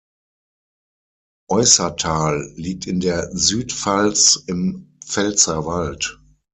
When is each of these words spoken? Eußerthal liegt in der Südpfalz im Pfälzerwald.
Eußerthal 1.47 2.53
liegt 2.55 2.87
in 2.87 3.01
der 3.01 3.29
Südpfalz 3.37 4.43
im 4.47 4.97
Pfälzerwald. 5.05 6.19